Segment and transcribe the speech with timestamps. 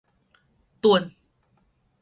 [0.81, 1.13] 囤